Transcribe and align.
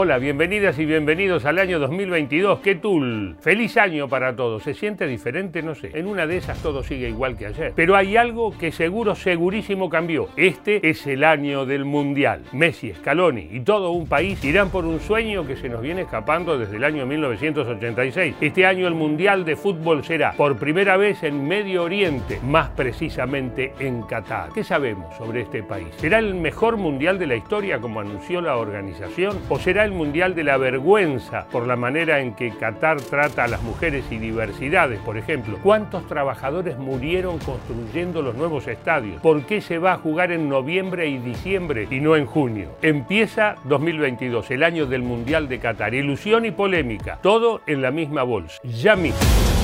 Hola, 0.00 0.18
bienvenidas 0.18 0.78
y 0.78 0.84
bienvenidos 0.84 1.44
al 1.44 1.58
año 1.58 1.80
2022. 1.80 2.60
¡Qué 2.60 2.76
tul! 2.76 3.34
Feliz 3.40 3.76
año 3.76 4.08
para 4.08 4.36
todos. 4.36 4.62
¿Se 4.62 4.72
siente 4.72 5.08
diferente? 5.08 5.60
No 5.60 5.74
sé. 5.74 5.90
En 5.92 6.06
una 6.06 6.24
de 6.24 6.36
esas 6.36 6.62
todo 6.62 6.84
sigue 6.84 7.08
igual 7.08 7.36
que 7.36 7.46
ayer. 7.46 7.72
Pero 7.74 7.96
hay 7.96 8.16
algo 8.16 8.56
que 8.56 8.70
seguro, 8.70 9.16
segurísimo 9.16 9.90
cambió. 9.90 10.28
Este 10.36 10.88
es 10.88 11.04
el 11.08 11.24
año 11.24 11.66
del 11.66 11.84
Mundial. 11.84 12.42
Messi, 12.52 12.94
Scaloni 12.94 13.48
y 13.50 13.58
todo 13.62 13.90
un 13.90 14.06
país 14.06 14.44
irán 14.44 14.70
por 14.70 14.84
un 14.84 15.00
sueño 15.00 15.44
que 15.44 15.56
se 15.56 15.68
nos 15.68 15.82
viene 15.82 16.02
escapando 16.02 16.56
desde 16.56 16.76
el 16.76 16.84
año 16.84 17.04
1986. 17.04 18.36
Este 18.40 18.66
año 18.66 18.86
el 18.86 18.94
Mundial 18.94 19.44
de 19.44 19.56
Fútbol 19.56 20.04
será 20.04 20.30
por 20.30 20.58
primera 20.58 20.96
vez 20.96 21.24
en 21.24 21.48
Medio 21.48 21.82
Oriente, 21.82 22.38
más 22.44 22.68
precisamente 22.68 23.72
en 23.80 24.02
Qatar. 24.02 24.50
¿Qué 24.54 24.62
sabemos 24.62 25.16
sobre 25.16 25.40
este 25.40 25.64
país? 25.64 25.88
¿Será 25.96 26.20
el 26.20 26.36
mejor 26.36 26.76
Mundial 26.76 27.18
de 27.18 27.26
la 27.26 27.34
historia 27.34 27.80
como 27.80 27.98
anunció 27.98 28.40
la 28.40 28.58
organización? 28.58 29.36
¿O 29.48 29.58
será 29.58 29.87
el 29.88 29.94
Mundial 29.94 30.34
de 30.34 30.44
la 30.44 30.58
Vergüenza 30.58 31.46
por 31.50 31.66
la 31.66 31.74
manera 31.74 32.20
en 32.20 32.34
que 32.34 32.50
Qatar 32.50 33.00
trata 33.00 33.44
a 33.44 33.48
las 33.48 33.62
mujeres 33.62 34.04
y 34.10 34.18
diversidades, 34.18 35.00
por 35.00 35.16
ejemplo. 35.16 35.58
¿Cuántos 35.62 36.06
trabajadores 36.06 36.76
murieron 36.78 37.38
construyendo 37.38 38.20
los 38.20 38.34
nuevos 38.34 38.68
estadios? 38.68 39.20
¿Por 39.22 39.46
qué 39.46 39.62
se 39.62 39.78
va 39.78 39.94
a 39.94 39.98
jugar 39.98 40.30
en 40.30 40.48
noviembre 40.48 41.08
y 41.08 41.18
diciembre 41.18 41.88
y 41.90 42.00
no 42.00 42.16
en 42.16 42.26
junio? 42.26 42.68
Empieza 42.82 43.56
2022, 43.64 44.50
el 44.50 44.62
año 44.62 44.86
del 44.86 45.02
Mundial 45.02 45.48
de 45.48 45.58
Qatar. 45.58 45.94
Ilusión 45.94 46.44
y 46.44 46.50
polémica, 46.50 47.18
todo 47.22 47.62
en 47.66 47.80
la 47.80 47.90
misma 47.90 48.24
bolsa. 48.24 48.58
Ya 48.62 48.94
mismo. 48.94 49.57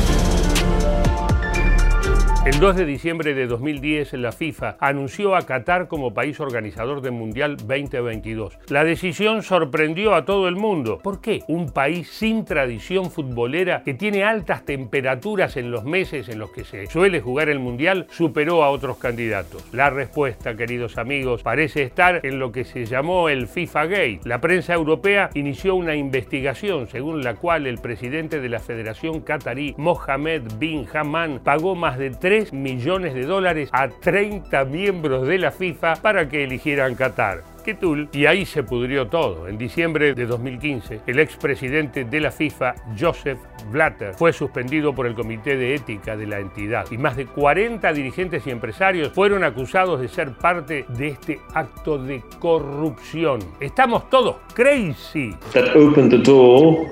El 2.46 2.60
2 2.60 2.76
de 2.76 2.84
diciembre 2.84 3.32
de 3.32 3.46
2010, 3.46 4.12
la 4.14 4.30
FIFA 4.30 4.76
anunció 4.78 5.34
a 5.34 5.46
Qatar 5.46 5.88
como 5.88 6.12
país 6.12 6.40
organizador 6.40 7.00
del 7.00 7.12
Mundial 7.12 7.56
2022. 7.56 8.58
La 8.68 8.84
decisión 8.84 9.42
sorprendió 9.42 10.14
a 10.14 10.26
todo 10.26 10.46
el 10.46 10.54
mundo. 10.54 10.98
¿Por 11.02 11.22
qué? 11.22 11.40
Un 11.48 11.70
país 11.70 12.06
sin 12.10 12.44
tradición 12.44 13.10
futbolera 13.10 13.82
que 13.82 13.94
tiene 13.94 14.24
altas 14.24 14.62
temperaturas 14.66 15.56
en 15.56 15.70
los 15.70 15.84
meses 15.84 16.28
en 16.28 16.38
los 16.38 16.50
que 16.50 16.64
se 16.64 16.86
suele 16.88 17.22
jugar 17.22 17.48
el 17.48 17.60
Mundial 17.60 18.08
superó 18.10 18.62
a 18.62 18.68
otros 18.68 18.98
candidatos. 18.98 19.64
La 19.72 19.88
respuesta, 19.88 20.54
queridos 20.54 20.98
amigos, 20.98 21.42
parece 21.42 21.82
estar 21.82 22.20
en 22.26 22.38
lo 22.38 22.52
que 22.52 22.64
se 22.64 22.84
llamó 22.84 23.30
el 23.30 23.46
FIFA 23.46 23.86
Gate. 23.86 24.20
La 24.24 24.42
prensa 24.42 24.74
europea 24.74 25.30
inició 25.32 25.76
una 25.76 25.94
investigación 25.94 26.88
según 26.88 27.24
la 27.24 27.36
cual 27.36 27.66
el 27.66 27.78
presidente 27.78 28.42
de 28.42 28.50
la 28.50 28.58
Federación 28.60 29.22
Qatarí, 29.22 29.74
Mohamed 29.78 30.42
bin 30.58 30.86
Haman, 30.92 31.40
pagó 31.42 31.74
más 31.74 31.96
de 31.96 32.10
3 32.10 32.33
millones 32.52 33.14
de 33.14 33.24
dólares 33.24 33.68
a 33.72 33.88
30 33.88 34.64
miembros 34.64 35.26
de 35.26 35.38
la 35.38 35.50
FIFA 35.50 35.96
para 35.96 36.28
que 36.28 36.44
eligieran 36.44 36.94
Qatar. 36.94 37.42
¿Qué 37.64 37.72
tul? 37.72 38.10
Y 38.12 38.26
ahí 38.26 38.44
se 38.44 38.62
pudrió 38.62 39.06
todo. 39.06 39.48
En 39.48 39.56
diciembre 39.56 40.12
de 40.14 40.26
2015, 40.26 41.00
el 41.06 41.18
expresidente 41.18 42.04
de 42.04 42.20
la 42.20 42.30
FIFA, 42.30 42.74
Joseph 42.98 43.38
Blatter, 43.70 44.12
fue 44.14 44.34
suspendido 44.34 44.94
por 44.94 45.06
el 45.06 45.14
Comité 45.14 45.56
de 45.56 45.74
Ética 45.74 46.14
de 46.14 46.26
la 46.26 46.40
entidad 46.40 46.84
y 46.90 46.98
más 46.98 47.16
de 47.16 47.24
40 47.24 47.90
dirigentes 47.94 48.46
y 48.46 48.50
empresarios 48.50 49.12
fueron 49.14 49.44
acusados 49.44 49.98
de 49.98 50.08
ser 50.08 50.32
parte 50.32 50.84
de 50.90 51.08
este 51.08 51.40
acto 51.54 51.96
de 51.96 52.22
corrupción. 52.38 53.38
Estamos 53.60 54.10
todos 54.10 54.36
crazy. 54.52 55.34
That 55.54 55.74
opened 55.74 56.10
the 56.10 56.18
door 56.18 56.86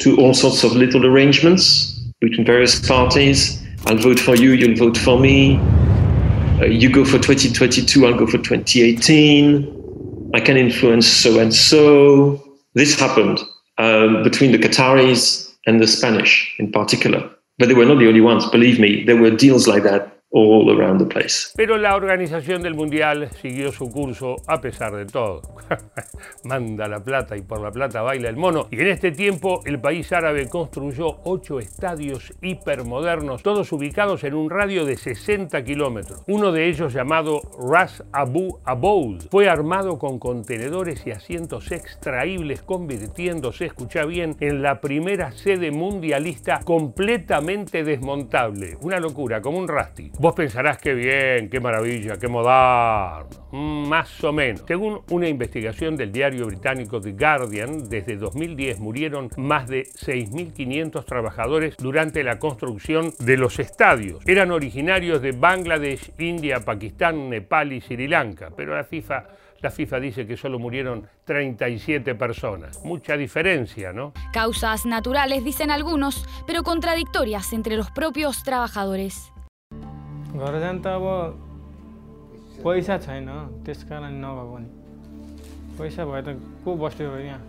to 0.00 0.16
all 0.18 0.34
sorts 0.34 0.64
of 0.64 0.74
little 0.74 1.06
arrangements 1.06 2.12
between 2.20 2.44
various 2.44 2.80
parties. 2.80 3.65
I'll 3.86 3.96
vote 3.96 4.18
for 4.18 4.34
you, 4.34 4.50
you'll 4.50 4.76
vote 4.76 4.98
for 4.98 5.18
me. 5.18 5.58
Uh, 6.60 6.64
you 6.64 6.90
go 6.90 7.04
for 7.04 7.18
2022, 7.18 8.04
I'll 8.04 8.18
go 8.18 8.26
for 8.26 8.38
2018. 8.38 10.30
I 10.34 10.40
can 10.40 10.56
influence 10.56 11.06
so 11.06 11.38
and 11.38 11.54
so. 11.54 12.42
This 12.74 12.98
happened 12.98 13.40
um, 13.78 14.24
between 14.24 14.50
the 14.50 14.58
Qataris 14.58 15.54
and 15.66 15.80
the 15.80 15.86
Spanish 15.86 16.52
in 16.58 16.72
particular. 16.72 17.30
But 17.58 17.68
they 17.68 17.74
were 17.74 17.84
not 17.84 17.98
the 17.98 18.08
only 18.08 18.20
ones, 18.20 18.44
believe 18.46 18.80
me. 18.80 19.04
There 19.04 19.16
were 19.16 19.30
deals 19.30 19.68
like 19.68 19.84
that 19.84 20.15
all 20.36 20.70
around 20.70 21.00
the 21.00 21.06
place. 21.06 21.48
Pero 21.56 21.78
la 21.78 21.96
organización 21.96 22.60
del 22.62 22.74
Mundial 22.74 23.30
siguió 23.40 23.72
su 23.72 23.90
curso 23.90 24.36
a 24.46 24.60
pesar 24.60 24.94
de 24.94 25.06
todo. 25.06 25.40
Manda 26.44 26.86
la 26.88 27.02
plata 27.02 27.36
y 27.36 27.40
por 27.40 27.60
la 27.62 27.70
plata 27.70 28.02
baila 28.02 28.28
el 28.28 28.36
mono. 28.36 28.68
Y 28.70 28.78
en 28.80 28.88
este 28.88 29.12
tiempo 29.12 29.62
el 29.64 29.80
país 29.80 30.12
árabe 30.12 30.48
construyó 30.48 31.20
ocho 31.24 31.58
estadios 31.58 32.34
hipermodernos, 32.42 33.42
todos 33.42 33.72
ubicados 33.72 34.24
en 34.24 34.34
un 34.34 34.50
radio 34.50 34.84
de 34.84 34.96
60 34.96 35.64
kilómetros. 35.64 36.22
Uno 36.26 36.52
de 36.52 36.68
ellos 36.68 36.92
llamado 36.92 37.40
Ras 37.58 38.04
Abu 38.12 38.58
Aboud 38.64 39.22
fue 39.30 39.48
armado 39.48 39.98
con 39.98 40.18
contenedores 40.18 41.06
y 41.06 41.12
asientos 41.12 41.72
extraíbles, 41.72 42.62
convirtiéndose, 42.62 43.64
escucha 43.64 44.04
bien, 44.04 44.36
en 44.40 44.62
la 44.62 44.82
primera 44.82 45.32
sede 45.32 45.70
mundialista 45.70 46.60
completamente 46.62 47.84
desmontable. 47.84 48.76
Una 48.82 49.00
locura, 49.00 49.40
como 49.40 49.58
un 49.58 49.68
rasti. 49.68 50.12
Vos 50.26 50.34
pensarás 50.34 50.78
qué 50.78 50.92
bien, 50.92 51.48
qué 51.48 51.60
maravilla, 51.60 52.18
qué 52.18 52.26
moderno. 52.26 53.28
Mm, 53.52 53.86
más 53.86 54.24
o 54.24 54.32
menos. 54.32 54.64
Según 54.66 55.02
una 55.10 55.28
investigación 55.28 55.96
del 55.96 56.10
diario 56.10 56.46
británico 56.46 57.00
The 57.00 57.12
Guardian, 57.12 57.88
desde 57.88 58.16
2010 58.16 58.80
murieron 58.80 59.30
más 59.36 59.68
de 59.68 59.84
6.500 59.84 61.04
trabajadores 61.04 61.76
durante 61.76 62.24
la 62.24 62.40
construcción 62.40 63.12
de 63.20 63.36
los 63.36 63.60
estadios. 63.60 64.18
Eran 64.26 64.50
originarios 64.50 65.22
de 65.22 65.30
Bangladesh, 65.30 66.10
India, 66.18 66.58
Pakistán, 66.58 67.30
Nepal 67.30 67.72
y 67.72 67.80
Sri 67.80 68.08
Lanka, 68.08 68.50
pero 68.56 68.74
la 68.74 68.82
FIFA 68.82 69.28
la 69.60 69.70
FIFA 69.70 70.00
dice 70.00 70.26
que 70.26 70.36
solo 70.36 70.58
murieron 70.58 71.08
37 71.24 72.16
personas. 72.16 72.84
Mucha 72.84 73.16
diferencia, 73.16 73.92
¿no? 73.92 74.12
Causas 74.32 74.86
naturales, 74.86 75.44
dicen 75.44 75.70
algunos, 75.70 76.26
pero 76.48 76.64
contradictorias 76.64 77.52
entre 77.52 77.76
los 77.76 77.92
propios 77.92 78.42
trabajadores. 78.42 79.32
घर 80.36 80.58
जान 80.60 80.80
त 80.80 80.86
अब 80.86 81.04
पैसा 82.64 82.96
छैन 82.98 83.28
त्यस 83.64 83.82
कारण 83.88 84.12
नभएको 84.22 84.56
नि। 84.58 84.68
पैसा 85.78 86.04
भए 86.04 86.22
त 86.22 86.28
को 86.64 86.70
बस्थ्यो 86.76 87.16
यहाँ? 87.18 87.40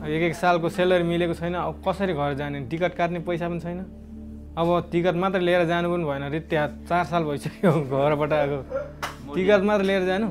एक 0.00 0.22
एक 0.22 0.34
सालको 0.34 0.68
सेलरी 0.68 1.04
मिलेको 1.04 1.34
छैन 1.34 1.54
अब 1.54 1.82
कसरी 1.86 2.12
घर 2.12 2.34
जाने? 2.34 2.60
टिकट 2.68 2.94
काट्ने 2.94 3.20
पैसा 3.20 3.48
पनि 3.48 3.60
छैन। 3.60 3.80
अब 4.58 4.68
टिकट 4.92 5.14
मात्र 5.14 5.40
लिएर 5.40 5.64
जानु 5.66 5.88
पनि 5.92 6.04
भएन 6.04 6.24
रे 6.32 6.40
त्यहाँ 6.50 6.68
चार 6.88 7.04
साल 7.04 7.22
भइसक्यो 7.24 7.72
घरबाट 7.72 8.32
आएको 8.32 8.58
टिकट 9.34 9.60
मात्र 9.64 9.84
लिएर 9.84 10.04
जानु? 10.06 10.28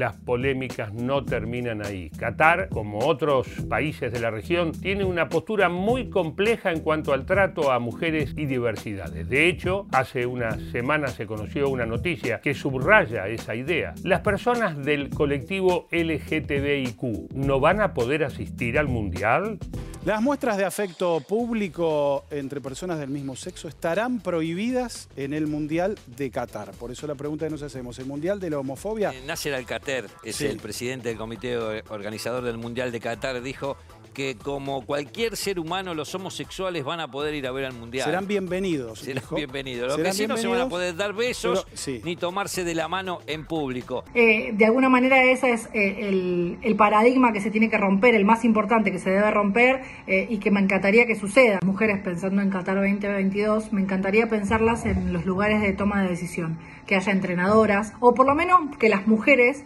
Las 0.00 0.16
polémicas 0.16 0.94
no 0.94 1.24
terminan 1.26 1.84
ahí. 1.84 2.08
Qatar, 2.08 2.70
como 2.70 3.00
otros 3.00 3.46
países 3.68 4.10
de 4.10 4.18
la 4.18 4.30
región, 4.30 4.72
tiene 4.72 5.04
una 5.04 5.28
postura 5.28 5.68
muy 5.68 6.08
compleja 6.08 6.72
en 6.72 6.80
cuanto 6.80 7.12
al 7.12 7.26
trato 7.26 7.70
a 7.70 7.78
mujeres 7.78 8.32
y 8.34 8.46
diversidades. 8.46 9.28
De 9.28 9.46
hecho, 9.46 9.86
hace 9.92 10.24
unas 10.24 10.58
semanas 10.72 11.12
se 11.12 11.26
conoció 11.26 11.68
una 11.68 11.84
noticia 11.84 12.40
que 12.40 12.54
subraya 12.54 13.28
esa 13.28 13.54
idea. 13.54 13.94
Las 14.02 14.20
personas 14.20 14.82
del 14.82 15.10
colectivo 15.10 15.86
LGTBIQ 15.92 17.34
no 17.34 17.60
van 17.60 17.82
a 17.82 17.92
poder 17.92 18.24
asistir 18.24 18.78
al 18.78 18.88
Mundial. 18.88 19.58
Las 20.02 20.22
muestras 20.22 20.56
de 20.56 20.64
afecto 20.64 21.20
público 21.20 22.24
entre 22.30 22.62
personas 22.62 22.98
del 22.98 23.10
mismo 23.10 23.36
sexo 23.36 23.68
estarán 23.68 24.20
prohibidas 24.20 25.10
en 25.14 25.34
el 25.34 25.46
Mundial 25.46 25.98
de 26.06 26.30
Qatar. 26.30 26.70
Por 26.70 26.90
eso 26.90 27.06
la 27.06 27.16
pregunta 27.16 27.44
que 27.44 27.50
nos 27.50 27.62
hacemos, 27.62 27.98
¿el 27.98 28.06
Mundial 28.06 28.40
de 28.40 28.48
la 28.48 28.58
homofobia? 28.58 29.10
Eh, 29.10 29.22
Nasser 29.26 29.52
Al-Qatar 29.52 30.06
es 30.24 30.40
el 30.40 30.56
presidente 30.56 31.10
del 31.10 31.18
comité 31.18 31.58
organizador 31.58 32.44
del 32.44 32.56
Mundial 32.56 32.92
de 32.92 33.00
Qatar, 33.00 33.42
dijo 33.42 33.76
que 34.20 34.36
como 34.36 34.84
cualquier 34.84 35.34
ser 35.34 35.58
humano, 35.58 35.94
los 35.94 36.14
homosexuales 36.14 36.84
van 36.84 37.00
a 37.00 37.08
poder 37.08 37.34
ir 37.34 37.46
a 37.46 37.52
ver 37.52 37.64
al 37.64 37.72
Mundial. 37.72 38.04
Serán 38.04 38.26
bienvenidos. 38.26 38.98
Serán 38.98 39.24
bienvenidos. 39.34 39.96
Lo 39.96 40.02
que 40.02 40.12
sí 40.12 40.26
no 40.26 40.36
se 40.36 40.46
van 40.46 40.60
a 40.60 40.68
poder 40.68 40.94
dar 40.94 41.14
besos 41.14 41.66
ni 42.04 42.16
tomarse 42.16 42.62
de 42.62 42.74
la 42.74 42.86
mano 42.86 43.20
en 43.26 43.46
público. 43.46 44.04
Eh, 44.14 44.52
de 44.52 44.66
alguna 44.66 44.90
manera 44.90 45.24
ese 45.24 45.52
es 45.52 45.70
eh, 45.72 46.58
el, 46.62 46.76
paradigma 46.76 47.32
que 47.32 47.40
se 47.40 47.50
tiene 47.50 47.70
que 47.70 47.78
romper, 47.78 48.14
el 48.14 48.26
más 48.26 48.44
importante 48.44 48.92
que 48.92 48.98
se 48.98 49.08
debe 49.08 49.30
romper 49.30 49.80
eh, 50.06 50.26
y 50.28 50.38
que 50.38 50.50
me 50.50 50.60
encantaría 50.60 51.06
que 51.06 51.14
suceda. 51.14 51.58
Mujeres 51.64 52.00
pensando 52.00 52.42
en 52.42 52.50
Qatar 52.50 52.76
2022, 52.76 53.72
me 53.72 53.80
encantaría 53.80 54.28
pensarlas 54.28 54.84
en 54.84 55.14
los 55.14 55.24
lugares 55.24 55.62
de 55.62 55.72
toma 55.72 56.02
de 56.02 56.10
decisión, 56.10 56.58
que 56.86 56.94
haya 56.94 57.12
entrenadoras 57.12 57.94
o 58.00 58.12
por 58.12 58.26
lo 58.26 58.34
menos 58.34 58.76
que 58.76 58.90
las 58.90 59.06
mujeres 59.06 59.64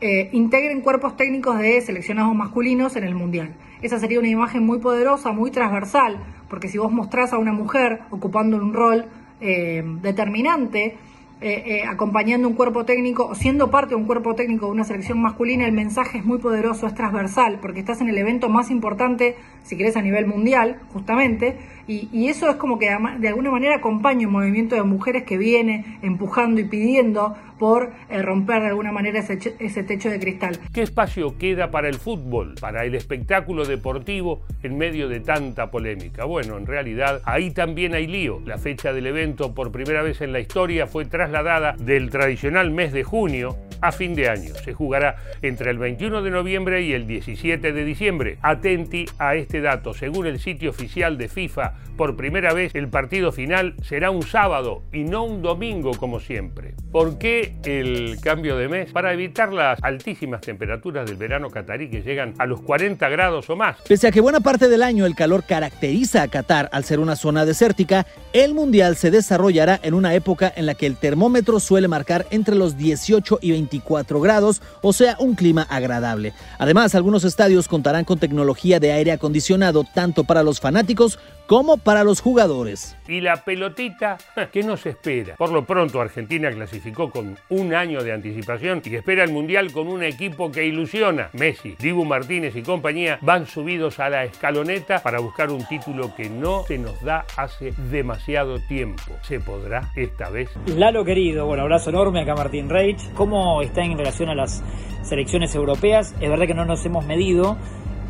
integren 0.00 0.80
cuerpos 0.80 1.16
técnicos 1.16 1.58
de 1.58 1.80
seleccionados 1.80 2.34
masculinos 2.34 2.96
en 2.96 3.04
el 3.04 3.14
Mundial. 3.14 3.54
Esa 3.82 3.98
sería 3.98 4.18
una 4.18 4.28
imagen 4.28 4.64
muy 4.64 4.78
poderosa, 4.78 5.32
muy 5.32 5.50
transversal, 5.50 6.18
porque 6.48 6.68
si 6.68 6.78
vos 6.78 6.92
mostrás 6.92 7.32
a 7.32 7.38
una 7.38 7.52
mujer 7.52 8.00
ocupando 8.10 8.56
un 8.56 8.72
rol 8.72 9.06
eh, 9.40 9.82
determinante, 10.02 10.96
eh, 11.40 11.62
eh, 11.66 11.84
acompañando 11.86 12.48
un 12.48 12.54
cuerpo 12.54 12.84
técnico 12.84 13.24
o 13.26 13.36
siendo 13.36 13.70
parte 13.70 13.90
de 13.90 13.94
un 13.94 14.06
cuerpo 14.06 14.34
técnico 14.34 14.66
de 14.66 14.72
una 14.72 14.82
selección 14.82 15.22
masculina, 15.22 15.66
el 15.66 15.72
mensaje 15.72 16.18
es 16.18 16.24
muy 16.24 16.38
poderoso, 16.38 16.88
es 16.88 16.94
transversal, 16.94 17.60
porque 17.62 17.78
estás 17.78 18.00
en 18.00 18.08
el 18.08 18.18
evento 18.18 18.48
más 18.48 18.72
importante, 18.72 19.36
si 19.62 19.76
querés, 19.76 19.96
a 19.96 20.02
nivel 20.02 20.26
mundial, 20.26 20.80
justamente, 20.92 21.56
Y, 21.88 22.28
eso 22.28 22.50
es 22.50 22.56
como 22.56 22.78
que 22.78 22.94
de 23.18 23.28
alguna 23.28 23.50
manera 23.50 23.76
acompaña 23.76 24.26
un 24.26 24.34
movimiento 24.34 24.74
de 24.74 24.82
mujeres 24.82 25.22
que 25.22 25.38
viene 25.38 25.98
empujando 26.02 26.60
y 26.60 26.64
pidiendo 26.64 27.34
por 27.58 27.92
eh, 28.10 28.22
romper 28.22 28.60
de 28.60 28.68
alguna 28.68 28.92
manera 28.92 29.18
ese, 29.18 29.56
ese 29.58 29.82
techo 29.82 30.10
de 30.10 30.20
cristal. 30.20 30.58
¿Qué 30.72 30.82
espacio 30.82 31.38
queda 31.38 31.70
para 31.70 31.88
el 31.88 31.94
fútbol, 31.94 32.54
para 32.60 32.84
el 32.84 32.94
espectáculo 32.94 33.64
deportivo 33.64 34.42
en 34.62 34.76
medio 34.76 35.08
de 35.08 35.20
tanta 35.20 35.70
polémica? 35.70 36.24
Bueno, 36.24 36.58
en 36.58 36.66
realidad 36.66 37.22
ahí 37.24 37.50
también 37.50 37.94
hay 37.94 38.06
lío. 38.06 38.40
La 38.44 38.58
fecha 38.58 38.92
del 38.92 39.06
evento 39.06 39.54
por 39.54 39.72
primera 39.72 40.02
vez 40.02 40.20
en 40.20 40.32
la 40.32 40.40
historia 40.40 40.86
fue 40.86 41.06
trasladada 41.06 41.72
del 41.72 42.10
tradicional 42.10 42.70
mes 42.70 42.92
de 42.92 43.02
junio 43.02 43.56
a 43.80 43.92
fin 43.92 44.14
de 44.14 44.28
año. 44.28 44.54
Se 44.64 44.74
jugará 44.74 45.16
entre 45.42 45.70
el 45.70 45.78
21 45.78 46.22
de 46.22 46.30
noviembre 46.30 46.82
y 46.82 46.92
el 46.92 47.06
17 47.06 47.72
de 47.72 47.84
diciembre. 47.84 48.38
Atenti 48.42 49.06
a 49.18 49.34
este 49.34 49.60
dato. 49.60 49.94
Según 49.94 50.26
el 50.26 50.40
sitio 50.40 50.70
oficial 50.70 51.18
de 51.18 51.28
FIFA, 51.28 51.74
por 51.96 52.16
primera 52.16 52.54
vez 52.54 52.74
el 52.74 52.88
partido 52.88 53.32
final 53.32 53.74
será 53.82 54.10
un 54.10 54.22
sábado 54.22 54.82
y 54.92 55.02
no 55.02 55.24
un 55.24 55.42
domingo 55.42 55.92
como 55.92 56.20
siempre. 56.20 56.74
¿Por 56.92 57.18
qué 57.18 57.56
el 57.64 58.20
cambio 58.20 58.56
de 58.56 58.68
mes? 58.68 58.92
Para 58.92 59.12
evitar 59.12 59.52
las 59.52 59.82
altísimas 59.82 60.40
temperaturas 60.40 61.08
del 61.08 61.16
verano 61.16 61.50
catarí 61.50 61.90
que 61.90 62.02
llegan 62.02 62.34
a 62.38 62.46
los 62.46 62.60
40 62.60 63.08
grados 63.08 63.50
o 63.50 63.56
más. 63.56 63.76
Pese 63.86 64.06
a 64.06 64.12
que 64.12 64.20
buena 64.20 64.40
parte 64.40 64.68
del 64.68 64.82
año 64.82 65.06
el 65.06 65.16
calor 65.16 65.44
caracteriza 65.44 66.22
a 66.22 66.28
Qatar 66.28 66.68
al 66.72 66.84
ser 66.84 67.00
una 67.00 67.16
zona 67.16 67.44
desértica, 67.44 68.06
el 68.32 68.54
Mundial 68.54 68.96
se 68.96 69.10
desarrollará 69.10 69.80
en 69.82 69.94
una 69.94 70.14
época 70.14 70.52
en 70.54 70.66
la 70.66 70.74
que 70.74 70.86
el 70.86 70.96
termómetro 70.96 71.58
suele 71.60 71.88
marcar 71.88 72.26
entre 72.30 72.54
los 72.54 72.76
18 72.76 73.40
y 73.42 73.52
24 73.68 74.20
grados, 74.20 74.62
o 74.82 74.92
sea, 74.92 75.16
un 75.18 75.34
clima 75.34 75.62
agradable. 75.62 76.32
Además, 76.58 76.94
algunos 76.94 77.24
estadios 77.24 77.68
contarán 77.68 78.04
con 78.04 78.18
tecnología 78.18 78.80
de 78.80 78.92
aire 78.92 79.12
acondicionado 79.12 79.84
tanto 79.94 80.24
para 80.24 80.42
los 80.42 80.60
fanáticos 80.60 81.18
como 81.46 81.78
para 81.78 82.04
los 82.04 82.20
jugadores. 82.20 82.94
Y 83.08 83.22
la 83.22 83.42
pelotita, 83.42 84.18
¿qué 84.52 84.62
nos 84.62 84.84
espera? 84.84 85.34
Por 85.36 85.50
lo 85.50 85.64
pronto, 85.64 85.98
Argentina 85.98 86.50
clasificó 86.50 87.10
con 87.10 87.38
un 87.48 87.74
año 87.74 88.02
de 88.02 88.12
anticipación 88.12 88.82
y 88.84 88.96
espera 88.96 89.24
el 89.24 89.32
Mundial 89.32 89.72
con 89.72 89.88
un 89.88 90.02
equipo 90.02 90.52
que 90.52 90.66
ilusiona. 90.66 91.30
Messi, 91.32 91.74
Dibu 91.78 92.04
Martínez 92.04 92.54
y 92.54 92.62
compañía 92.62 93.18
van 93.22 93.46
subidos 93.46 93.98
a 93.98 94.10
la 94.10 94.24
escaloneta 94.24 95.02
para 95.02 95.20
buscar 95.20 95.50
un 95.50 95.66
título 95.66 96.14
que 96.14 96.28
no 96.28 96.64
se 96.66 96.76
nos 96.76 97.02
da 97.02 97.24
hace 97.38 97.72
demasiado 97.90 98.58
tiempo. 98.68 99.14
¿Se 99.22 99.40
podrá 99.40 99.90
esta 99.96 100.28
vez? 100.28 100.50
Lalo 100.66 101.02
querido, 101.02 101.46
bueno, 101.46 101.62
abrazo 101.62 101.88
enorme 101.88 102.20
acá 102.20 102.34
Martín 102.34 102.68
Reich. 102.68 103.10
¿Cómo 103.14 103.57
está 103.66 103.82
en 103.82 103.96
relación 103.98 104.28
a 104.28 104.34
las 104.34 104.62
selecciones 105.02 105.54
europeas? 105.54 106.14
Es 106.20 106.28
verdad 106.28 106.46
que 106.46 106.54
no 106.54 106.64
nos 106.64 106.84
hemos 106.86 107.04
medido 107.06 107.56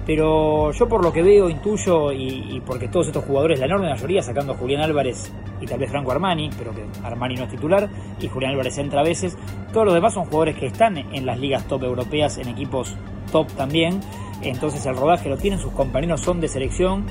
pero 0.09 0.73
yo 0.73 0.89
por 0.89 1.05
lo 1.05 1.13
que 1.13 1.23
veo, 1.23 1.51
intuyo, 1.51 2.13
y, 2.13 2.63
porque 2.65 2.89
todos 2.89 3.09
estos 3.09 3.27
jugadores, 3.27 3.59
la 3.59 3.67
enorme 3.67 3.91
mayoría, 3.91 4.23
sacando 4.23 4.55
a 4.55 4.57
Julián 4.57 4.81
Álvarez 4.81 5.31
y 5.61 5.67
tal 5.67 5.79
vez 5.79 5.91
Franco 5.91 6.11
Armani, 6.11 6.49
pero 6.57 6.75
que 6.75 6.83
Armani 7.05 7.35
no 7.35 7.45
es 7.45 7.51
titular, 7.51 7.91
y 8.19 8.27
Julián 8.27 8.53
Álvarez 8.53 8.79
entra 8.79 9.03
a 9.03 9.05
veces, 9.05 9.37
todos 9.71 9.85
los 9.85 9.95
demás 9.95 10.15
son 10.15 10.25
jugadores 10.25 10.57
que 10.57 10.65
están 10.65 10.97
en 10.97 11.27
las 11.27 11.39
ligas 11.39 11.69
top 11.69 11.85
europeas, 11.85 12.39
en 12.39 12.49
equipos 12.49 12.97
top 13.31 13.49
también, 13.49 14.01
entonces 14.41 14.87
el 14.87 14.97
rodaje 14.97 15.29
lo 15.29 15.37
tienen, 15.37 15.61
sus 15.61 15.73
compañeros 15.73 16.23
son 16.23 16.41
de 16.41 16.49
selección, 16.49 17.05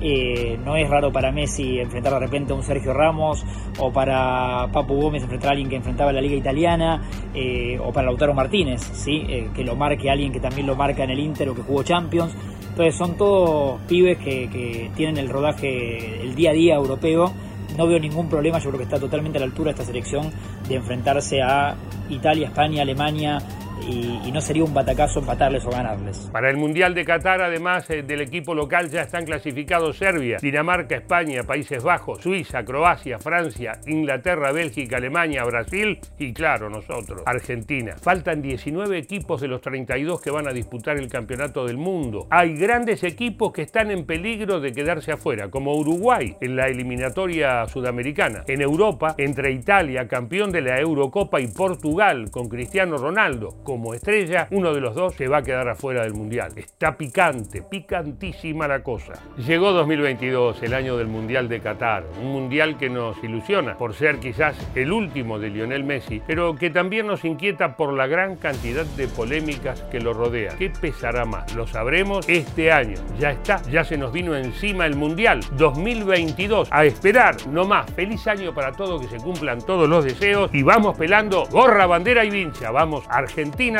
eh, 0.00 0.58
no 0.64 0.76
es 0.76 0.88
raro 0.88 1.12
para 1.12 1.30
Messi 1.30 1.78
enfrentar 1.78 2.12
de 2.14 2.20
repente 2.20 2.52
a 2.52 2.56
un 2.56 2.62
Sergio 2.62 2.92
Ramos 2.92 3.44
o 3.78 3.92
para 3.92 4.68
Papu 4.72 4.94
Gómez 4.94 5.22
enfrentar 5.22 5.50
a 5.50 5.52
alguien 5.52 5.68
que 5.68 5.76
enfrentaba 5.76 6.12
la 6.12 6.20
liga 6.20 6.34
italiana 6.34 7.02
eh, 7.34 7.78
o 7.78 7.92
para 7.92 8.06
Lautaro 8.06 8.34
Martínez, 8.34 8.80
¿sí? 8.80 9.24
Eh, 9.28 9.50
que 9.54 9.64
lo 9.64 9.76
marque 9.76 10.10
alguien 10.10 10.32
que 10.32 10.40
también 10.40 10.66
lo 10.66 10.74
marca 10.74 11.04
en 11.04 11.10
el 11.10 11.20
Inter 11.20 11.48
o 11.48 11.54
que 11.54 11.62
jugó 11.62 11.82
Champions. 11.82 12.34
Entonces 12.70 12.96
son 12.96 13.16
todos 13.16 13.80
pibes 13.82 14.18
que, 14.18 14.48
que 14.48 14.90
tienen 14.96 15.18
el 15.18 15.28
rodaje 15.28 16.22
el 16.22 16.34
día 16.34 16.50
a 16.50 16.54
día 16.54 16.74
europeo. 16.74 17.32
No 17.76 17.86
veo 17.86 17.98
ningún 17.98 18.28
problema, 18.28 18.58
yo 18.58 18.68
creo 18.68 18.78
que 18.78 18.84
está 18.84 18.98
totalmente 18.98 19.38
a 19.38 19.40
la 19.40 19.46
altura 19.46 19.70
esta 19.70 19.84
selección 19.84 20.30
de 20.68 20.74
enfrentarse 20.74 21.40
a 21.40 21.74
Italia, 22.10 22.48
España, 22.48 22.82
Alemania, 22.82 23.38
y, 23.88 24.32
no 24.32 24.40
sería 24.40 24.64
un 24.64 24.72
batacazo 24.72 25.20
empatarles 25.20 25.64
o 25.66 25.70
ganarles. 25.70 26.30
Para 26.32 26.48
el 26.48 26.56
Mundial 26.56 26.94
de 26.94 27.04
Qatar, 27.04 27.42
además 27.42 27.88
eh, 27.90 28.02
del 28.02 28.22
equipo 28.22 28.54
local, 28.54 28.88
ya 28.88 29.02
están 29.02 29.26
clasificados 29.26 29.98
Serbia, 29.98 30.38
Dinamarca, 30.40 30.96
España, 30.96 31.42
Países 31.42 31.82
Bajos, 31.82 32.22
Suiza, 32.22 32.64
Croacia, 32.64 33.18
Francia, 33.18 33.72
Inglaterra, 33.86 34.50
Bélgica, 34.52 34.96
Alemania, 34.96 35.44
Brasil 35.44 35.98
y, 36.18 36.32
claro, 36.32 36.70
nosotros, 36.70 37.22
Argentina. 37.26 37.94
Faltan 38.00 38.40
19 38.40 38.96
equipos 38.96 39.40
de 39.42 39.48
los 39.48 39.60
32 39.60 40.22
que 40.22 40.30
van 40.30 40.48
a 40.48 40.52
disputar 40.52 40.96
el 40.96 41.10
Campeonato 41.10 41.66
del 41.66 41.76
Mundo. 41.76 42.26
Hay 42.30 42.54
grandes 42.54 43.04
equipos 43.04 43.52
que 43.52 43.62
están 43.62 43.90
en 43.90 44.06
peligro 44.06 44.60
de 44.60 44.72
quedarse 44.72 45.12
afuera, 45.12 45.50
como 45.50 45.76
Uruguay 45.76 46.36
en 46.40 46.56
la 46.56 46.68
eliminatoria 46.68 47.66
sudamericana. 47.66 48.44
En 48.46 48.62
Europa, 48.62 49.14
entre 49.18 49.52
Italia, 49.52 50.08
campeón 50.08 50.52
de 50.52 50.62
la 50.62 50.80
Eurocopa, 50.80 51.40
y 51.40 51.48
Portugal, 51.48 52.30
con 52.30 52.48
Cristiano 52.48 52.96
Ronaldo, 52.96 53.56
como 53.72 53.94
estrella, 53.94 54.48
uno 54.50 54.74
de 54.74 54.82
los 54.82 54.94
dos 54.94 55.14
se 55.14 55.28
va 55.28 55.38
a 55.38 55.42
quedar 55.42 55.66
afuera 55.66 56.02
del 56.02 56.12
Mundial. 56.12 56.52
Está 56.56 56.94
picante, 56.94 57.62
picantísima 57.62 58.68
la 58.68 58.82
cosa. 58.82 59.14
Llegó 59.38 59.72
2022, 59.72 60.62
el 60.62 60.74
año 60.74 60.98
del 60.98 61.06
Mundial 61.06 61.48
de 61.48 61.60
Qatar, 61.60 62.04
un 62.20 62.32
Mundial 62.32 62.76
que 62.76 62.90
nos 62.90 63.16
ilusiona 63.24 63.78
por 63.78 63.94
ser 63.94 64.18
quizás 64.18 64.54
el 64.74 64.92
último 64.92 65.38
de 65.38 65.48
Lionel 65.48 65.84
Messi, 65.84 66.20
pero 66.26 66.54
que 66.54 66.68
también 66.68 67.06
nos 67.06 67.24
inquieta 67.24 67.74
por 67.78 67.94
la 67.94 68.06
gran 68.06 68.36
cantidad 68.36 68.84
de 68.84 69.08
polémicas 69.08 69.80
que 69.90 70.00
lo 70.00 70.12
rodean. 70.12 70.58
¿Qué 70.58 70.68
pesará 70.68 71.24
más? 71.24 71.54
Lo 71.54 71.66
sabremos 71.66 72.28
este 72.28 72.70
año. 72.70 72.96
Ya 73.18 73.30
está, 73.30 73.62
ya 73.70 73.84
se 73.84 73.96
nos 73.96 74.12
vino 74.12 74.36
encima 74.36 74.84
el 74.84 74.96
Mundial 74.96 75.40
2022. 75.56 76.68
A 76.70 76.84
esperar, 76.84 77.36
no 77.46 77.64
más. 77.64 77.90
Feliz 77.92 78.26
año 78.26 78.52
para 78.52 78.72
todos, 78.72 79.00
que 79.00 79.08
se 79.08 79.24
cumplan 79.24 79.62
todos 79.62 79.88
los 79.88 80.04
deseos 80.04 80.50
y 80.52 80.62
vamos 80.62 80.98
pelando 80.98 81.46
gorra, 81.46 81.86
bandera 81.86 82.22
y 82.22 82.28
vincha. 82.28 82.70
Vamos, 82.70 83.06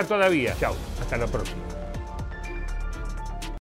Todavía. 0.06 0.54
Chao, 0.58 0.76
hasta 1.00 1.16
la 1.16 1.26
próxima. 1.26 1.81